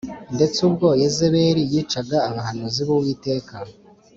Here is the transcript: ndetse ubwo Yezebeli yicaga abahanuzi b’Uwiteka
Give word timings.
ndetse 0.35 0.57
ubwo 0.67 0.87
Yezebeli 1.01 1.61
yicaga 1.71 2.17
abahanuzi 2.29 2.81
b’Uwiteka 2.87 3.55